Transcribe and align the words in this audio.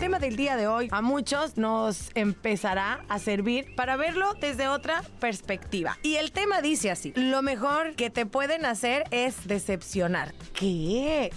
Tema 0.00 0.18
del 0.18 0.34
día 0.34 0.56
de 0.56 0.66
hoy 0.66 0.88
a 0.92 1.02
muchos 1.02 1.58
nos 1.58 2.10
empezará 2.14 3.04
a 3.10 3.18
servir 3.18 3.74
para 3.76 3.96
verlo 3.96 4.32
desde 4.40 4.66
otra 4.66 5.02
perspectiva. 5.20 5.98
Y 6.02 6.14
el 6.14 6.32
tema 6.32 6.62
dice 6.62 6.90
así, 6.90 7.12
lo 7.16 7.42
mejor 7.42 7.94
que 7.96 8.08
te 8.08 8.24
pueden 8.24 8.64
hacer 8.64 9.04
es 9.10 9.46
decepcionar. 9.46 10.32
¿Qué? 10.54 11.30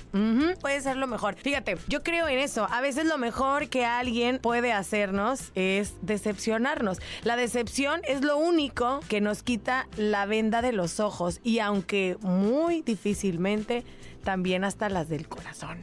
Puede 0.62 0.80
ser 0.80 0.96
lo 0.96 1.08
mejor. 1.08 1.36
Fíjate, 1.36 1.78
yo 1.90 2.04
creo 2.04 2.30
en 2.30 2.40
eso. 2.40 2.66
A 2.72 2.80
veces 2.80 3.06
lo 3.06 3.18
mejor 3.18 3.68
que 3.68 3.84
alguien 3.84 4.40
puede 4.40 4.72
hacernos 4.72 5.52
es 5.56 5.96
decepcionarnos. 6.02 7.00
La 7.24 7.36
decepción 7.36 8.00
es 8.08 8.22
lo 8.22 8.38
único 8.38 9.02
que 9.10 9.20
nos 9.20 9.44
quita 9.44 9.90
la 9.98 10.26
venda 10.26 10.62
de 10.62 10.72
los 10.72 11.02
ojos 11.02 11.42
y 11.44 11.60
aunque 11.60 12.16
muy 12.22 12.82
difícilmente, 12.82 13.84
también 14.24 14.64
hasta 14.64 14.90
las 14.90 15.10
del 15.10 15.28
corazón. 15.28 15.78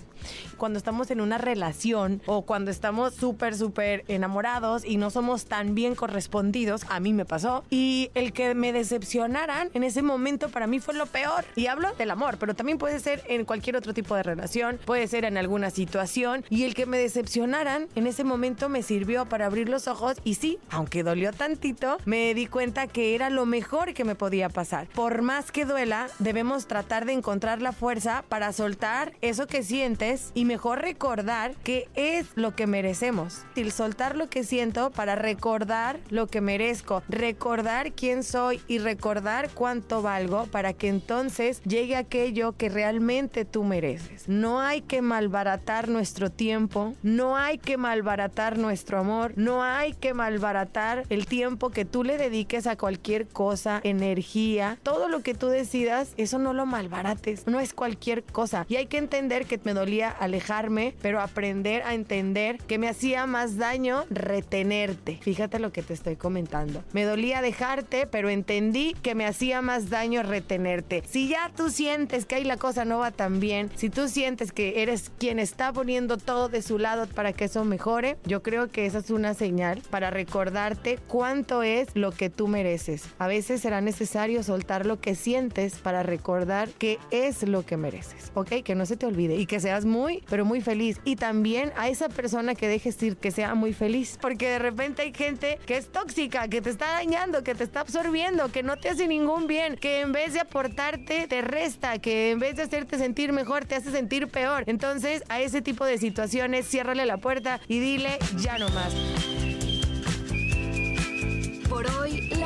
Cuando 0.56 0.78
estamos 0.78 1.10
en 1.10 1.20
una 1.20 1.38
relación 1.38 2.20
o 2.26 2.42
cuando 2.42 2.70
estamos 2.70 3.14
súper, 3.14 3.56
súper 3.56 4.04
enamorados 4.08 4.84
y 4.84 4.96
no 4.96 5.10
somos 5.10 5.46
tan 5.46 5.74
bien 5.74 5.94
correspondidos, 5.94 6.84
a 6.90 7.00
mí 7.00 7.12
me 7.12 7.24
pasó, 7.24 7.64
y 7.70 8.10
el 8.14 8.32
que 8.32 8.54
me 8.54 8.72
decepcionaran 8.72 9.70
en 9.72 9.84
ese 9.84 10.02
momento 10.02 10.50
para 10.50 10.66
mí 10.66 10.80
fue 10.80 10.94
lo 10.94 11.06
peor. 11.06 11.44
Y 11.56 11.68
hablo 11.68 11.94
del 11.94 12.10
amor, 12.10 12.36
pero 12.38 12.54
también 12.54 12.78
puede 12.78 13.00
ser 13.00 13.22
en 13.28 13.44
cualquier 13.44 13.76
otro 13.76 13.94
tipo 13.94 14.14
de 14.14 14.22
relación, 14.22 14.78
puede 14.84 15.06
ser 15.08 15.24
en 15.24 15.38
alguna 15.38 15.70
situación, 15.70 16.44
y 16.50 16.64
el 16.64 16.74
que 16.74 16.86
me 16.86 16.98
decepcionaran 16.98 17.88
en 17.94 18.06
ese 18.06 18.24
momento 18.24 18.68
me 18.68 18.82
sirvió 18.82 19.26
para 19.26 19.46
abrir 19.46 19.68
los 19.68 19.88
ojos 19.88 20.16
y 20.24 20.34
sí, 20.34 20.58
aunque 20.70 21.02
dolió 21.02 21.32
tantito, 21.32 21.98
me 22.04 22.34
di 22.34 22.46
cuenta 22.46 22.86
que 22.86 23.14
era 23.14 23.30
lo 23.30 23.46
mejor 23.46 23.94
que 23.94 24.04
me 24.04 24.14
podía 24.14 24.48
pasar. 24.48 24.88
Por 24.88 25.22
más 25.22 25.50
que 25.50 25.64
duela, 25.64 26.08
debemos 26.18 26.66
tratar 26.66 27.06
de 27.06 27.12
encontrar 27.12 27.62
la 27.62 27.72
fuerza 27.72 28.24
para 28.30 28.52
soltar 28.52 29.12
eso 29.20 29.48
que 29.48 29.64
sientes 29.64 30.30
y 30.34 30.44
mejor 30.44 30.80
recordar 30.80 31.54
qué 31.64 31.88
es 31.96 32.28
lo 32.36 32.54
que 32.54 32.68
merecemos. 32.68 33.44
El 33.56 33.72
soltar 33.72 34.16
lo 34.16 34.30
que 34.30 34.44
siento 34.44 34.90
para 34.90 35.16
recordar 35.16 35.98
lo 36.10 36.28
que 36.28 36.40
merezco, 36.40 37.02
recordar 37.08 37.92
quién 37.92 38.22
soy 38.22 38.60
y 38.68 38.78
recordar 38.78 39.50
cuánto 39.52 40.00
valgo 40.00 40.46
para 40.46 40.72
que 40.72 40.88
entonces 40.88 41.60
llegue 41.64 41.96
aquello 41.96 42.52
que 42.56 42.68
realmente 42.68 43.44
tú 43.44 43.64
mereces. 43.64 44.28
No 44.28 44.60
hay 44.60 44.80
que 44.80 45.02
malbaratar 45.02 45.88
nuestro 45.88 46.30
tiempo, 46.30 46.94
no 47.02 47.36
hay 47.36 47.58
que 47.58 47.76
malbaratar 47.76 48.58
nuestro 48.58 48.98
amor, 48.98 49.32
no 49.36 49.64
hay 49.64 49.92
que 49.92 50.14
malbaratar 50.14 51.04
el 51.10 51.26
tiempo 51.26 51.70
que 51.70 51.84
tú 51.84 52.04
le 52.04 52.16
dediques 52.16 52.68
a 52.68 52.76
cualquier 52.76 53.26
cosa, 53.26 53.80
energía, 53.82 54.78
todo 54.84 55.08
lo 55.08 55.20
que 55.22 55.34
tú 55.34 55.48
decidas, 55.48 56.12
eso 56.16 56.38
no 56.38 56.52
lo 56.52 56.64
malbarates, 56.64 57.48
no 57.48 57.58
es 57.58 57.74
cualquier 57.74 58.19
cosa. 58.22 58.66
Y 58.68 58.76
hay 58.76 58.86
que 58.86 58.98
entender 58.98 59.46
que 59.46 59.60
me 59.64 59.74
dolía 59.74 60.10
alejarme, 60.10 60.94
pero 61.02 61.20
aprender 61.20 61.82
a 61.82 61.94
entender 61.94 62.58
que 62.58 62.78
me 62.78 62.88
hacía 62.88 63.26
más 63.26 63.56
daño 63.56 64.04
retenerte. 64.10 65.18
Fíjate 65.22 65.58
lo 65.58 65.72
que 65.72 65.82
te 65.82 65.94
estoy 65.94 66.16
comentando. 66.16 66.82
Me 66.92 67.04
dolía 67.04 67.42
dejarte, 67.42 68.06
pero 68.06 68.30
entendí 68.30 68.94
que 69.02 69.14
me 69.14 69.26
hacía 69.26 69.62
más 69.62 69.90
daño 69.90 70.22
retenerte. 70.22 71.02
Si 71.06 71.28
ya 71.28 71.50
tú 71.56 71.70
sientes 71.70 72.26
que 72.26 72.36
ahí 72.36 72.44
la 72.44 72.56
cosa 72.56 72.84
no 72.84 72.98
va 72.98 73.10
tan 73.10 73.40
bien, 73.40 73.70
si 73.74 73.90
tú 73.90 74.08
sientes 74.08 74.52
que 74.52 74.82
eres 74.82 75.10
quien 75.18 75.38
está 75.38 75.72
poniendo 75.72 76.16
todo 76.16 76.48
de 76.48 76.62
su 76.62 76.78
lado 76.78 77.06
para 77.06 77.32
que 77.32 77.44
eso 77.44 77.64
mejore, 77.64 78.16
yo 78.24 78.42
creo 78.42 78.68
que 78.68 78.86
esa 78.86 78.98
es 78.98 79.10
una 79.10 79.34
señal 79.34 79.82
para 79.90 80.10
recordarte 80.10 80.98
cuánto 81.08 81.62
es 81.62 81.88
lo 81.94 82.12
que 82.12 82.30
tú 82.30 82.48
mereces. 82.48 83.04
A 83.18 83.26
veces 83.26 83.60
será 83.60 83.80
necesario 83.80 84.42
soltar 84.42 84.86
lo 84.86 85.00
que 85.00 85.14
sientes 85.14 85.78
para 85.78 86.02
recordar 86.02 86.68
que 86.68 86.98
es 87.10 87.42
lo 87.42 87.64
que 87.64 87.76
mereces, 87.76 88.09
¿ok? 88.34 88.62
Que 88.64 88.74
no 88.74 88.86
se 88.86 88.96
te 88.96 89.06
olvide 89.06 89.36
y 89.36 89.46
que 89.46 89.60
seas 89.60 89.84
muy, 89.84 90.22
pero 90.28 90.44
muy 90.44 90.60
feliz. 90.60 91.00
Y 91.04 91.16
también 91.16 91.72
a 91.76 91.88
esa 91.88 92.08
persona 92.08 92.54
que 92.54 92.68
dejes 92.68 93.02
ir 93.02 93.16
que 93.16 93.30
sea 93.30 93.54
muy 93.54 93.72
feliz, 93.72 94.18
porque 94.20 94.48
de 94.48 94.58
repente 94.58 95.02
hay 95.02 95.12
gente 95.12 95.58
que 95.66 95.76
es 95.76 95.90
tóxica, 95.90 96.48
que 96.48 96.60
te 96.60 96.70
está 96.70 96.92
dañando, 96.92 97.42
que 97.42 97.54
te 97.54 97.64
está 97.64 97.80
absorbiendo, 97.80 98.50
que 98.50 98.62
no 98.62 98.76
te 98.76 98.88
hace 98.88 99.06
ningún 99.06 99.46
bien, 99.46 99.76
que 99.76 100.00
en 100.00 100.12
vez 100.12 100.34
de 100.34 100.40
aportarte 100.40 101.26
te 101.26 101.42
resta, 101.42 101.98
que 101.98 102.30
en 102.30 102.38
vez 102.38 102.56
de 102.56 102.62
hacerte 102.62 102.98
sentir 102.98 103.32
mejor 103.32 103.64
te 103.64 103.74
hace 103.74 103.90
sentir 103.90 104.28
peor. 104.28 104.64
Entonces 104.66 105.22
a 105.28 105.40
ese 105.40 105.62
tipo 105.62 105.84
de 105.84 105.98
situaciones 105.98 106.66
ciérrale 106.66 107.06
la 107.06 107.18
puerta 107.18 107.60
y 107.68 107.80
dile 107.80 108.18
ya 108.36 108.58
no 108.58 108.68
más. 108.70 109.49